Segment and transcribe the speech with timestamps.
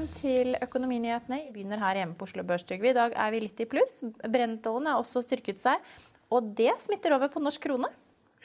[0.00, 1.36] Velkommen til Økonominyhetene.
[1.44, 2.62] Vi begynner her hjemme på Oslo Børs.
[2.72, 3.98] I dag er vi litt i pluss.
[4.32, 5.76] Brentoljen har også styrket seg.
[6.32, 7.90] Og det smitter over på norsk krone.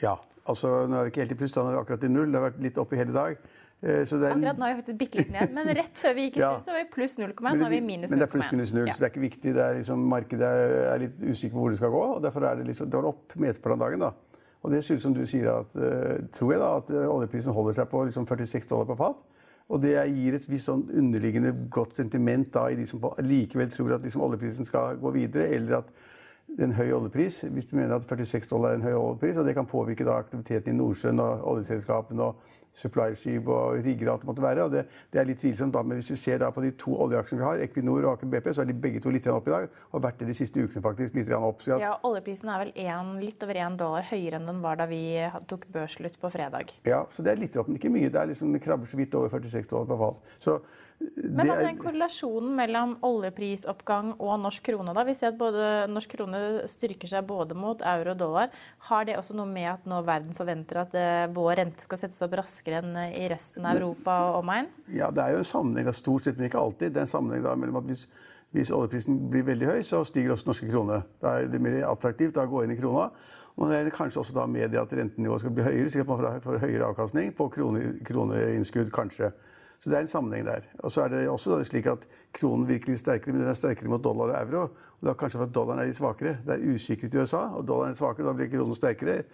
[0.02, 0.18] Ja.
[0.44, 2.28] altså Nå er vi ikke helt i pluss, da er vi akkurat i null.
[2.28, 3.38] Det har vært litt oppe i hele dag.
[3.80, 6.36] Eh, er, Akkurat nå har vi faktisk bitte litt ned, men rett før vi gikk
[6.36, 6.50] i Ja.
[6.60, 7.40] så var vi pluss 0,1.
[7.40, 8.12] men, Nå er vi minus 0,1.
[8.12, 8.92] men det er pluss minus null, Ja.
[8.92, 9.54] så det er ikke viktig.
[9.56, 12.02] Det er liksom, markedet er, er litt usikker på hvor det skal gå.
[12.16, 14.04] og Derfor er det liksom, det var opp mesteparten av dagen.
[14.04, 14.12] da.
[14.62, 17.80] Og det skyldes, som du sier, at, eh, tror jeg da, at eh, oljeprisen holder
[17.80, 19.24] seg på liksom 46 dollar på fat.
[19.66, 23.96] Og det gir et visst sånn underliggende godt sentiment da, i de som likevel tror
[23.96, 25.90] at liksom oljeprisen skal gå videre, eller at
[26.62, 29.56] en høy oljepris, hvis du mener at 46 dollar er en høy oljepris, og det
[29.56, 32.44] kan påvirke da aktiviteten i Nordsjøen og oljeselskapene og
[32.76, 34.64] supply-skip og rigger og alt det måtte være.
[34.66, 36.94] og det, det er litt tvilsomt da, Men hvis vi ser da på de to
[37.06, 39.54] oljeaksjene vi har, Equinor og Aker BP, så er de begge to litt opp i
[39.54, 39.68] dag.
[39.92, 41.14] Og vært det de siste ukene faktisk.
[41.16, 41.62] litt opp.
[41.64, 44.86] Så ja, Oljeprisen er vel en, litt over én dollar høyere enn den var da
[44.90, 45.02] vi
[45.48, 46.72] tok børsslutt på fredag.
[46.86, 48.10] ja, så det er litt opp, men ikke mye.
[48.12, 50.22] Det er liksom, det krabber så vidt over 46 dollar på fat.
[50.38, 50.60] Så
[50.98, 54.94] Men er- den korrelasjonen mellom oljeprisoppgang og norsk krone?
[54.94, 55.04] da?
[55.04, 58.48] Vi ser at både norsk krone styrker seg både mot euro og dollar.
[58.88, 62.22] Har det også noe med at nå verden forventer at eh, vår rente skal settes
[62.22, 64.66] opp raskere enn i resten av Europa og omegn?
[64.88, 66.92] Ja, det er jo en sammenheng, stort sett, men ikke alltid.
[66.92, 68.06] Det er en sammenheng da, mellom at hvis,
[68.52, 71.02] hvis oljeprisen blir veldig høy, så stiger også norske krone.
[71.22, 73.10] Da er det mer attraktivt å gå inn i krona.
[73.56, 76.08] Og det er kanskje også da med det at rentenivået skal bli høyere, slik at
[76.08, 79.32] man får- høyere avkastning på krone, kroneinnskudd, kanskje.
[79.80, 80.62] Så det er en sammenheng der.
[80.84, 83.88] Og så er det også slik at kronen virker litt sterkere, men den er sterkere
[83.88, 84.62] mot dollar og euro.
[85.00, 86.38] Og da kanskje for at dollaren er litt svakere.
[86.44, 89.24] Det er usikkert i USA, og dollaren er svakere, da blir kronen sterkere.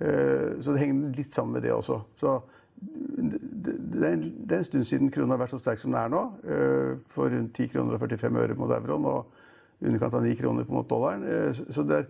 [0.00, 2.02] Eh, Så det henger litt sammen med det også.
[2.14, 2.42] Så
[2.78, 6.00] det, er en, det er en stund siden kronen har vært så sterk som den
[6.00, 6.22] er nå.
[6.44, 9.34] eh, For rundt 10 kroner og 45 øre mot euroen og
[9.82, 11.24] underkant av 9 kroner mot dollaren.
[11.26, 12.06] Eh, så- det er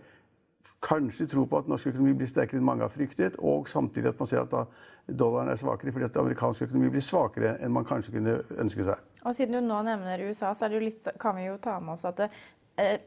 [0.83, 4.19] kanskje tro på at norsk økonomi blir sterkere enn mange har fryktet, og samtidig at
[4.21, 4.69] man ser at
[5.09, 8.99] dollaren er svakere fordi at amerikansk økonomi blir svakere enn man kanskje kunne ønske seg.
[9.25, 12.17] Og siden du nå nevner USA, så litt, kan vi jo ta med oss at
[12.17, 12.31] det,
[12.77, 12.99] eh,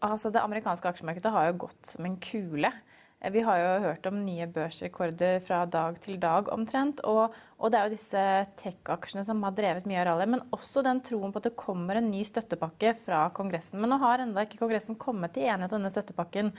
[0.00, 2.72] altså det amerikanske aksjemarkedet har jo gått som en kule.
[3.20, 7.00] Eh, Vi har jo hørt om nye børsrekorder fra dag til dag omtrent.
[7.04, 8.24] Og, og det er jo disse
[8.60, 10.32] tech-aksjene som har drevet mye av rallyet.
[10.36, 13.80] Men også den troen på at det kommer en ny støttepakke fra Kongressen.
[13.80, 16.52] Men nå har enda ikke Kongressen kommet til enighet om denne støttepakken.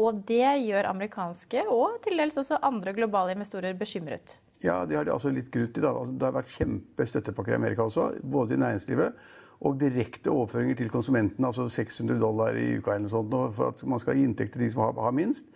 [0.00, 4.40] Og det gjør amerikanske og til dels også andre globale investorer bekymret.
[4.60, 5.82] Ja, det har de altså litt grutt i.
[5.82, 5.94] da.
[5.94, 9.22] Altså, det har vært kjempestøttepakker i Amerika også, både i næringslivet
[9.60, 13.82] og direkte overføringer til konsumenten, altså 600 dollar i uka eller noe sånt, for at
[13.92, 15.50] man skal gi inntekt til de som har, har minst.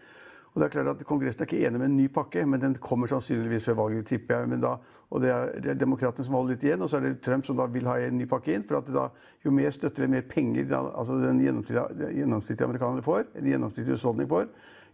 [0.54, 2.76] Og det er klart at Kongressen er ikke enig med en ny pakke, men den
[2.78, 4.60] kommer sannsynligvis før valget, tipper jeg.
[4.62, 4.76] Da,
[5.10, 7.58] og det er, det demokratene som holder litt igjen, og så er det Trump som
[7.58, 8.62] da vil ha en ny pakke inn.
[8.62, 9.08] for at da,
[9.42, 14.30] Jo mer støtter eller mer penger altså den gjennomsnittlige, gjennomsnittlige amerikanere får, eller gjennomsnittlige husholdning
[14.30, 14.46] får,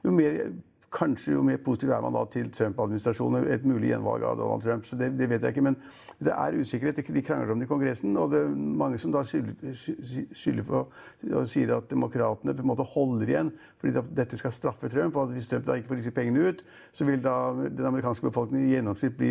[0.03, 0.41] jo mer
[0.91, 3.47] kanskje jo mer positiv er man da til Trump-administrasjonen.
[3.55, 4.87] Et mulig gjenvalg av Donald Trump.
[4.87, 5.77] så det, det vet jeg ikke, Men
[6.21, 7.01] det er usikkerhet.
[7.15, 8.17] De krangler om det i Kongressen.
[8.21, 10.83] Og det er mange som da skylder, på
[11.31, 15.16] og sier at demokratene på en måte holder igjen fordi dette skal straffe Trump.
[15.16, 16.60] og at Hvis Trump da ikke får disse pengene ut,
[16.93, 19.31] så vil da den amerikanske befolkningen i gjennomsnitt bli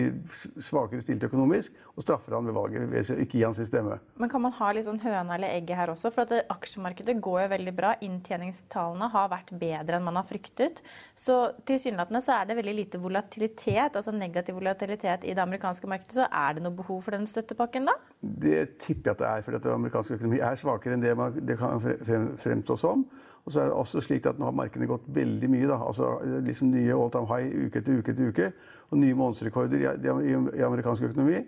[0.58, 4.00] svakere stilt økonomisk og straffer han ved valget ved å ikke gi han sin stemme.
[4.18, 6.10] Men kan man ha litt sånn høna eller egget her også?
[6.16, 7.94] For at det, aksjemarkedet går jo veldig bra.
[8.06, 10.82] Inntjeningstallene har vært bedre enn man har fryktet.
[11.14, 16.18] Så tilsynelatende så er det veldig lite volatilitet, altså negativ volatilitet i det amerikanske markedet.
[16.20, 17.96] Så er det noe behov for den støttepakken da?
[18.20, 21.16] Det tipper jeg at det er, fordi at den amerikanske økonomi er svakere enn det
[21.48, 23.08] det kan frem, fremstå som.
[23.46, 25.68] Og så er det også slik at nå har markedene gått veldig mye.
[25.70, 28.52] da, altså liksom Nye all time high uke etter uke etter uke.
[28.90, 31.42] Og nye månedsrekorder i, amerikansk økonomi.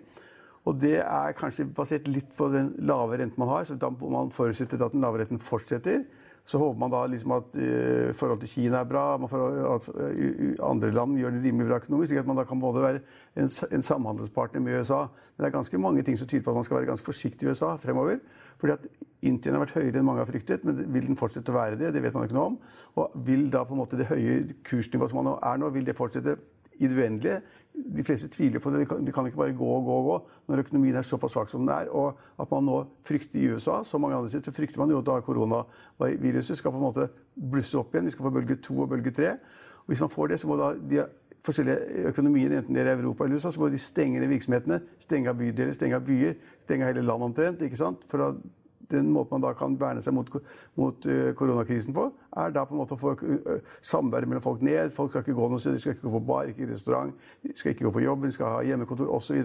[0.66, 3.64] Og det er kanskje basert litt på den lave renten man har.
[3.64, 6.04] så da må man forutsetter at den lave renten fortsetter.
[6.44, 10.90] Så håper man da liksom at uh, forholdet til Kina er bra, at uh, andre
[10.90, 12.10] land gjør det rimelig bra økonomisk.
[12.10, 13.02] slik at man da kan både være
[13.36, 15.04] en, en, samhandelspartner med USA.
[15.36, 17.46] Men det er ganske mange ting som tyder på at man skal være ganske forsiktig
[17.46, 18.18] i USA fremover.
[18.58, 18.86] Fordi at
[19.22, 21.92] Inntjeningen har vært høyere enn mange har fryktet, men vil den fortsette å være det?
[21.94, 22.56] Det vet man ikke noe om.
[22.98, 25.94] Og vil da på en måte det høye kursnivået som man er nå, vil det
[25.94, 26.34] fortsette
[26.78, 27.42] i det uendelige?
[27.72, 28.84] de fleste tviler på det.
[28.84, 30.16] De kan ikke bare gå og gå og gå
[30.48, 31.88] når økonomien er såpass svak som den er.
[31.90, 32.78] Og at man nå
[33.08, 36.86] frykter i USA, som mange andre steder, frykter man jo at koronaviruset skal på en
[36.86, 38.06] måte blusse opp igjen.
[38.06, 39.34] Vi skal få bølge to og bølge tre.
[39.82, 41.04] Og hvis man får det, så må da de
[41.42, 44.82] forskjellige økonomiene, enten det er Europa eller USA, så må de stenge ned virksomhetene.
[45.00, 47.64] Stenge av bydeler, stenge av byer, stenge av hele landet omtrent.
[47.66, 48.04] ikke sant?
[48.10, 48.34] For da
[48.92, 50.28] den måten man da kan verne seg mot,
[50.78, 52.08] mot uh, koronakrisen på,
[52.42, 54.92] er da på en måte å få uh, samværet mellom folk ned.
[54.96, 57.14] Folk skal ikke gå noe sted, de skal ikke gå på bar, ikke i restaurant,
[57.42, 59.40] de skal ikke gå på jobb, de skal ha hjemmekontor osv.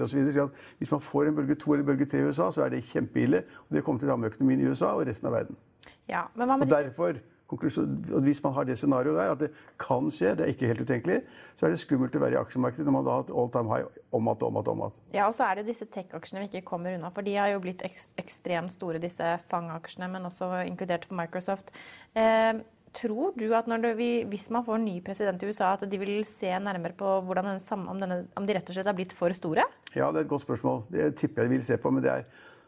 [0.78, 3.44] Hvis man får en bølge to eller bølge tre i USA, så er det kjempeille.
[3.68, 5.60] Og det kommer til å ramme økonomien i USA og resten av verden.
[6.08, 10.52] Ja, og derfor Hvis man har det scenarioet der, at det kan skje, det er
[10.52, 11.22] ikke helt utenkelig,
[11.56, 13.86] så er det skummelt å være i aksjemarkedet når man har hatt all time high
[14.12, 14.98] om igjen, om igjen, om at.
[15.16, 17.12] Ja, og så er det disse tech-aksjene vi ikke kommer unna.
[17.16, 21.72] For de har jo blitt ekstremt store, disse FANG-aksjene, men også inkludert på Microsoft.
[22.20, 22.60] Eh,
[22.98, 23.94] tror du at det,
[24.28, 27.58] hvis man får en ny president i USA, at de vil se nærmere på denne,
[27.78, 29.66] om, denne, om, de rett og slett er blitt for store?
[29.96, 30.84] Ja, det er et godt spørsmål.
[30.92, 31.92] Det tipper jeg de vil se på.
[31.92, 32.24] Men det er,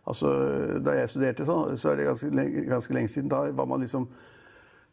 [0.07, 0.33] altså,
[0.85, 3.31] da jeg studerte, så, så er det ganske, ganske lenge siden.
[3.31, 4.07] Da var man liksom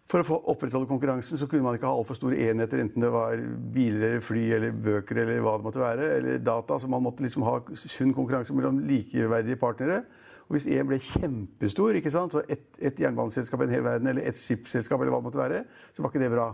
[0.07, 3.41] for å opprettholde konkurransen så kunne man ikke ha altfor store enheter, enten det var
[3.75, 6.79] biler eller fly eller bøker eller hva det måtte være, eller data.
[6.79, 10.05] Så man måtte liksom ha sunn konkurranse mellom likeverdige partnere.
[10.47, 14.13] Og hvis én ble kjempestor, ikke sant, så ett et jernbaneselskap i en hel verden,
[14.13, 15.65] eller ett skipsselskap, eller hva det måtte være,
[15.97, 16.47] så var ikke det bra.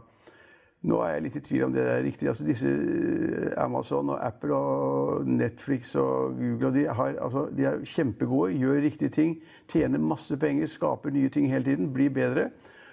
[0.89, 2.27] Nå er jeg litt i tvil om det er riktig.
[2.31, 7.85] Altså disse eh, Amazon og Apple og Netflix og Google de, har, altså, de er
[7.87, 9.37] kjempegode, gjør riktige ting,
[9.71, 12.49] tjener masse penger, skaper nye ting hele tiden, blir bedre.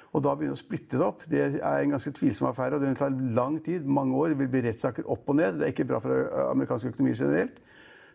[0.09, 2.75] Og da begynne å splitte det opp, det er en ganske tvilsom affære.
[2.75, 4.33] og Det vil ta lang tid, mange år.
[4.33, 5.59] Det vil bli rettssaker opp og ned.
[5.59, 7.59] Det er ikke bra for amerikansk økonomi generelt.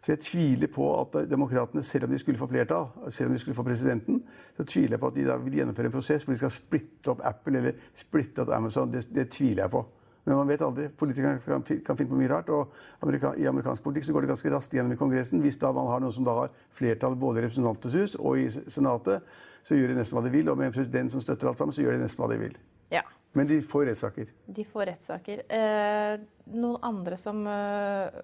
[0.05, 3.41] Så jeg tviler på at demokratene, selv om de skulle få flertall, selv om de
[3.41, 4.19] skulle få presidenten,
[4.57, 7.13] så tviler jeg på at de da vil gjennomføre en prosess hvor de skal splitte
[7.15, 8.93] opp Apple eller splitte opp Amazon.
[8.93, 9.81] Det, det tviler jeg på.
[10.25, 10.91] Men man vet aldri.
[10.93, 12.53] Politikerne kan, kan, finne på mye rart.
[12.53, 15.41] Og amerika, i amerikansk politikk så går det ganske raskt gjennom i Kongressen.
[15.45, 18.47] Hvis da man har noen som da har flertall både i Representantenes hus og i
[18.53, 19.25] Senatet,
[19.65, 20.51] så gjør de nesten hva de vil.
[20.53, 22.59] Og med en president som støtter alt sammen, så gjør de nesten hva de vil.
[22.93, 23.03] Ja.
[23.35, 24.31] Men de får rettssaker.
[24.57, 25.43] De får rettssaker.
[25.51, 26.21] Eh,
[26.55, 28.23] noen andre som eh,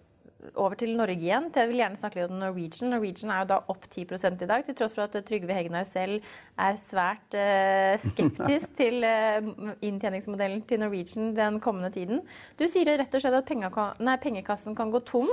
[0.54, 1.48] over til Norge igjen.
[1.54, 2.92] Jeg vil gjerne snakke litt om Norwegian.
[2.94, 6.24] Norwegian er jo da opp 10 i dag, til tross for at Trygve Hegnar selv
[6.56, 12.22] er svært eh, skeptisk til uh, inntjeningsmodellen til Norwegian den kommende tiden.
[12.60, 15.28] Du sier rett og slett at nei, pengekassen kan gå tom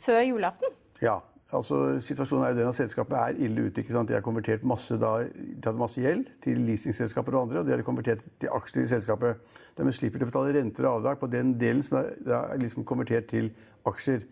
[0.00, 0.76] før julaften?
[1.04, 1.20] Ja,
[1.54, 3.80] Altså, situasjonen er jo den at Selskapet er ille ute.
[3.80, 4.08] ikke sant?
[4.08, 7.74] De har konvertert masse, da, de hadde masse gjeld til leasingselskaper og andre, og de
[7.76, 9.38] har konvertert til aksjer i selskapet.
[9.78, 12.84] Dermed slipper de å betale renter og avdrag på den delen som er, er liksom
[12.84, 13.52] konvertert til
[13.86, 14.26] aksjer.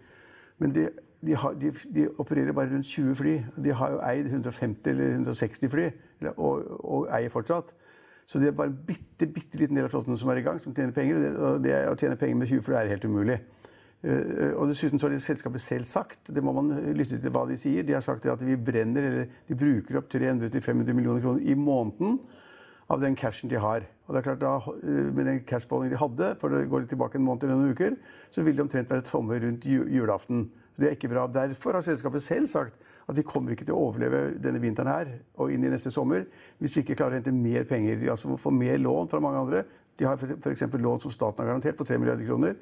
[0.58, 0.88] Men de,
[1.22, 3.38] de, har, de, de, opererer bare rundt 20 fly.
[3.62, 5.88] De har jo eid 150 eller 160 fly,
[6.34, 7.70] og, og eier fortsatt.
[8.26, 10.58] Så det er bare en bitte, bitte liten del av flåten som er i gang,
[10.58, 11.30] som tjener penger.
[11.36, 13.38] Og det, å tjene penger med 20 fly er helt umulig.
[14.04, 17.46] Eh, og dessuten så har det selskapet selv sagt, det må man lytte til hva
[17.48, 21.46] de sier, de har sagt at vi brenner, eller de bruker opp 300-500 millioner kroner
[21.48, 22.18] i måneden
[22.92, 23.86] av den cashen de har.
[24.04, 26.92] Og det er klart da, eh, Med den cashbeholdningen de hadde, for det går litt
[26.92, 27.96] tilbake en måned eller noen uker,
[28.30, 30.50] så vil det omtrent være et sommer rundt julaften.
[30.74, 31.26] Så Det er ikke bra.
[31.26, 32.74] Derfor har selskapet selv sagt
[33.08, 35.06] at de kommer ikke til å overleve denne vinteren her
[35.38, 36.26] og inn i neste sommer
[36.58, 38.00] hvis de ikke klarer å hente mer penger.
[38.00, 39.64] De altså får mer lån fra mange andre.
[39.96, 40.62] De har f.eks.
[40.72, 42.56] lån som staten har garantert på 3 milliarder kroner.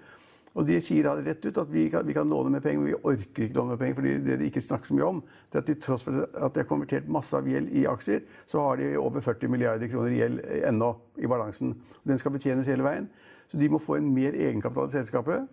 [0.52, 2.90] Og de sier da rett ut at vi kan, vi kan låne mer penger, men
[2.90, 3.96] vi orker ikke låne mer penger.
[3.96, 6.52] fordi det de ikke snakker så mye om, det er at til tross for at
[6.52, 10.12] de har konvertert masse av gjeld i aksjer, så har de over 40 milliarder kroner
[10.12, 11.72] i gjeld ennå i balansen.
[12.04, 13.08] Den skal betjenes hele veien.
[13.48, 15.48] Så de må få en mer egenkapital i selskapet.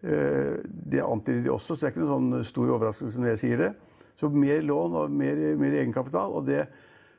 [0.00, 3.42] Eh, det antyder de også, så det er ikke noen sånn stor overraskelse når jeg
[3.42, 3.70] sier det.
[4.18, 6.32] Så mer lån og mer, mer egenkapital.
[6.40, 6.64] Og det,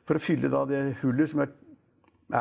[0.06, 1.54] for å fylle da det hullet som er,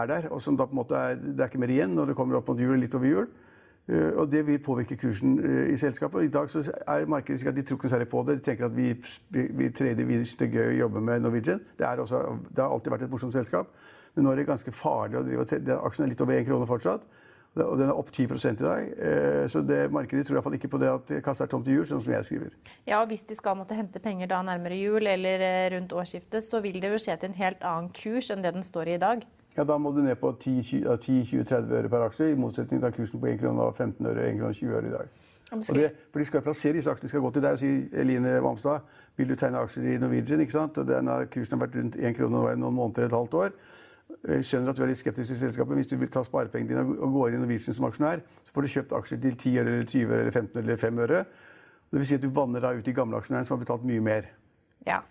[0.01, 2.11] er der, og som da på en måte er, det er ikke mer igjen når
[2.11, 3.29] det kommer opp mot jul litt over jul,
[3.89, 6.23] og det vil påvirke kursen eh, i selskapet.
[6.23, 8.35] I dag så er markedet slik at de tror ikke særlig på det.
[8.37, 8.91] De tenker at vi,
[9.29, 11.63] vi trader videre, det er gøy å jobbe med Norwegian.
[11.79, 12.19] Det, også,
[12.49, 13.71] det, har alltid vært et morsomt selskap.
[14.13, 16.69] Men nå er det ganske farlig å drive og Aksjen er litt over én krone
[16.69, 17.09] fortsatt.
[17.59, 18.91] Og den er opp 10 i dag.
[18.93, 21.87] Eh, så det markedet tror iallfall ikke på det at kassa er tomt til jul,
[21.89, 22.53] sånn som jeg skriver.
[22.85, 26.61] Ja, og Hvis de skal måtte hente penger da nærmere jul eller rundt årsskiftet, så
[26.61, 29.01] vil det jo skje til en helt annen kurs enn det den står i i
[29.01, 29.25] dag
[29.57, 33.31] ja, da må du ned på 10-20-30 øre per aksje, i motsetning til kursen på
[33.31, 35.17] 1 krone og 15 øre, 1 krone 20 øre i dag.
[35.51, 37.07] Og det, for De skal plassere disse aksjene.
[37.07, 38.85] De skal gå til deg og si Eline Vamstad,
[39.17, 40.39] vil du tegne aksjer i Norwegian?
[40.39, 40.77] ikke sant?
[40.77, 43.51] Og denne Kursen har vært rundt 1 krone i noen måneder, et halvt år.
[44.27, 45.75] Jeg skjønner at du er litt skeptisk til selskapet.
[45.79, 48.65] Hvis du vil ta sparepengene dine og gå inn i Norwegian som aksjonær, så får
[48.65, 51.23] du kjøpt aksjer til 10 øre, eller 20 øre, eller 15 øre, eller 5 øre.
[51.89, 54.03] Det vil si at du vanner da ut de gamle aksjonærene som har betalt mye
[54.05, 54.29] mer.
[54.85, 55.01] Ja.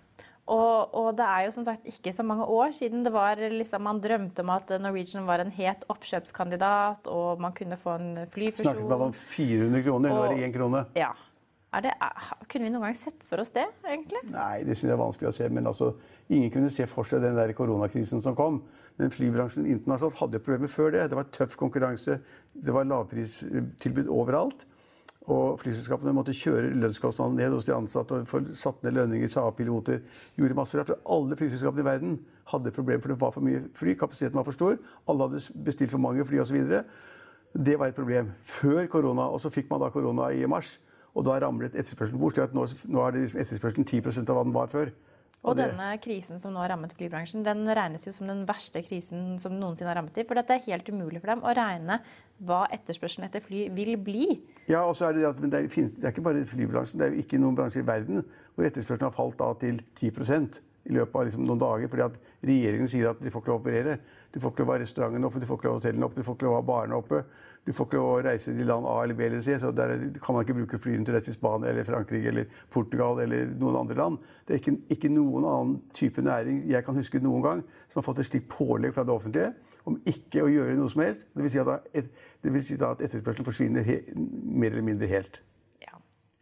[0.48, 3.84] Og, og, det er jo som sagt ikke så mange år siden det var liksom,
[3.84, 8.70] man drømte om at Norwegian var en het oppkjøpskandidat, og man kunne få en flyfusjon.
[8.70, 10.84] Snakket man om 400 kroner, nå er det 1 krone.
[10.96, 11.12] Ja.
[11.68, 11.90] Det,
[12.48, 14.22] kunne vi noen gang sett for oss det, egentlig?
[14.32, 15.48] Nei, det synes jeg er vanskelig å se.
[15.52, 15.90] Men altså,
[16.32, 18.62] ingen kunne se for seg den der koronakrisen som kom.
[18.96, 21.04] Men flybransjen internasjonalt hadde problemer før det.
[21.12, 22.16] Det var tøff konkurranse.
[22.56, 24.64] Det var lavpristilbud overalt.
[25.28, 30.00] Og flyselskapene måtte kjøre lønnskostnadene ned hos de ansatte og satt ned lønninger, sa piloter,
[30.38, 30.94] gjorde masse rart.
[31.04, 32.14] Alle flyselskapene i verden
[32.48, 33.92] hadde problemer, for det var for mye fly.
[34.00, 34.78] Kapasiteten var for stor.
[35.04, 36.62] Alle hadde bestilt for mange fly osv.
[37.52, 39.28] Det var et problem før korona.
[39.28, 40.78] Og så fikk man da korona i mars.
[41.12, 42.40] Og da ramlet etterspørselen bort.
[42.54, 44.94] Nå, nå er det liksom etterspørselen 10% av hva den var før.
[45.44, 48.82] Og, og denne krisen som nå har rammet flybransjen, den regnes jo som den verste
[48.82, 50.24] krisen som noensinne har rammet i.
[50.26, 52.00] For det er helt umulig for dem å regne
[52.48, 54.26] hva etterspørselen etter fly vil bli.
[54.66, 56.98] Ja, og så er det det at det er, det er ikke bare flybransjen.
[56.98, 60.58] Det er jo ikke noen bransje i verden hvor etterspørselen har falt da til 10%
[60.88, 61.90] i løpet av liksom noen dager.
[61.92, 62.18] fordi at
[62.48, 63.98] regjeringen sier at de får ikke lov å operere.
[64.32, 66.18] Du får ikke lov å ha restaurantene oppe, du får ikke lov å hotellene oppe,
[66.18, 67.22] du får ikke lov å ha barene oppe.
[67.68, 69.90] Du får ikke lov å reise til land A eller B eller C, så der
[70.24, 73.76] kan man ikke bruke flyene til rett til Spania eller Frankrike eller Portugal eller noen
[73.82, 74.22] andre land.
[74.48, 77.60] Det er ikke, ikke, noen annen type næring jeg kan huske noen gang
[77.90, 79.52] som har fått et slikt pålegg fra det offentlige
[79.88, 81.28] om ikke å gjøre noe som helst.
[81.34, 82.08] Det vil si at, et,
[82.44, 85.42] det vil si at etterspørselen forsvinner he, mer eller mindre helt.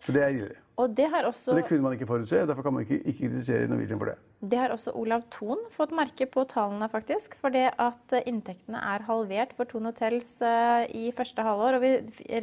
[0.07, 0.55] Så det er ille.
[0.77, 2.43] Og det, også, og det kunne man ikke forutse.
[2.47, 4.15] Derfor kan man ikke, ikke kritisere Norwegian for det.
[4.53, 7.35] Det har også Olav Thon fått merke på tallene, faktisk.
[7.41, 11.79] For det at eh, inntektene er halvert for Thon Hotels uh, i første halvår.
[11.81, 11.87] Og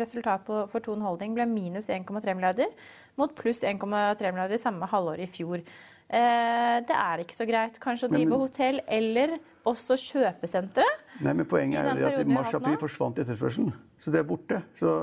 [0.01, 2.73] resultatet for Thon Holding ble minus 1,3 milliarder
[3.21, 5.61] mot pluss 1,3 milliarder i samme halvår i fjor.
[6.09, 9.37] Uh, det er ikke så greit kanskje å drive Nei, men, hotell eller
[9.69, 10.89] også kjøpesentre.
[11.21, 13.71] Nei, men Poenget er at i mars-april forsvant etterspørselen.
[14.01, 14.65] Så det er borte.
[14.75, 14.97] Så...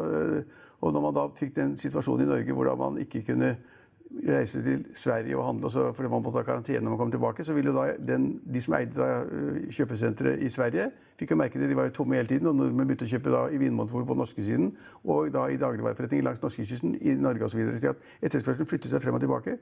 [0.80, 3.56] Og når man da fikk den situasjonen i Norge hvor man ikke kunne
[4.10, 7.44] reise til Sverige og handle så, fordi man måtte ha karantene når man kom tilbake,
[7.44, 11.60] så ville da den, de som eide da, øh, kjøpesenteret i Sverige, fikk jo merke
[11.60, 11.68] det.
[11.70, 14.16] De var jo tomme hele tiden, og nordmenn begynte å kjøpe da i Vinmonopolet på
[14.18, 14.72] norskesiden
[15.04, 17.62] og da i dagligvareforretninger langs norskekysten i Norge osv.
[17.78, 19.58] Så at etterspørselen flyttet seg frem og tilbake.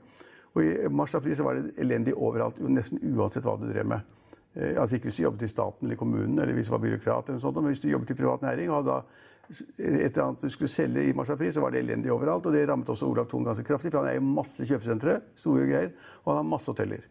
[0.55, 4.15] Og i mars-april så var det elendig overalt, nesten uansett hva du drev med.
[4.55, 7.29] Eh, altså Ikke hvis du jobbet i staten eller kommunen, eller hvis du var byråkrat,
[7.29, 10.25] eller noe sånt, men hvis du jobbet i privat næring og hadde da et eller
[10.25, 12.45] annet du skulle selge i mars-april, så var det elendig overalt.
[12.45, 15.65] Og det rammet også Olav Thon ganske kraftig, for han er i masse kjøpesentre, store
[15.69, 17.07] greier, og han har masse hoteller.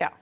[0.00, 0.12] Ja.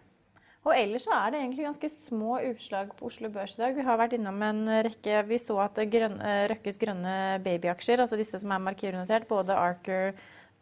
[0.65, 3.75] Og ellers så er det egentlig ganske små utslag på Oslo Børs i dag.
[3.77, 8.17] Vi har vært innom en rekke Vi så at grønne, eh, Røkkes grønne babyaksjer, altså
[8.17, 10.15] disse som er markernotert, både Arker,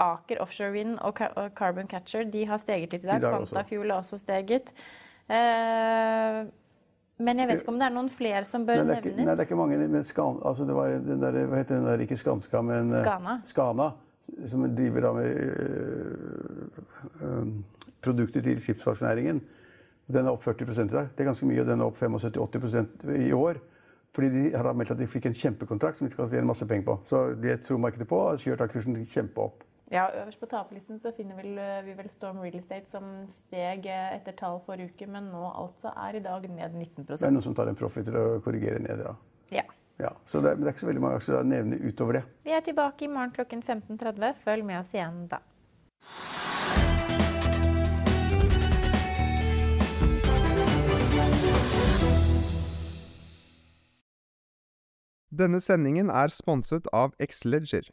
[0.03, 1.21] Aker Offshore Wind og
[1.55, 3.23] Carbon Catcher, de har steget litt i dag.
[3.23, 4.73] Quantafuel har også steget.
[5.31, 6.43] Eh,
[7.25, 9.19] men jeg vet ikke om det er noen flere som bør nei, nevnes?
[9.19, 9.79] Nei, det er ikke mange.
[9.83, 13.05] Men Skan, altså det var den der, hva heter den der, ikke Skanska, men eh,
[13.05, 13.37] Skana.
[13.49, 13.91] Skana
[14.49, 16.67] som driver da med øh,
[17.27, 17.47] øh,
[18.03, 19.43] produkter til skipsfartsnæringen.
[20.13, 21.09] Den er opp 40 i dag.
[21.17, 21.61] Det er ganske mye.
[21.61, 23.61] og Den er opp 75-80% i år.
[24.13, 26.85] Fordi de har meldt at de fikk en kjempekontrakt som de skal tjene masse penger
[26.85, 26.99] på.
[27.09, 28.19] Så det tror markedet på.
[28.29, 29.65] Har kjørt kursen kjempeopp.
[29.93, 31.51] Ja, Øverst på taperlisten så finner vi,
[31.85, 35.93] vi vel Storm Real Estate som steg eh, etter tall forrige uke, men nå altså
[36.07, 38.81] er i dag ned 19 Det er noen som tar en profit til å korrigere
[38.81, 39.13] ned, ja.
[39.53, 39.67] ja.
[40.01, 42.25] ja så det, men det er ikke så veldig mange aksjer å nevne utover det.
[42.49, 44.41] Vi er tilbake i morgen klokken 15.30.
[44.49, 45.45] Følg med oss igjen da.
[55.29, 57.93] Denne sendingen er sponset av Xleger.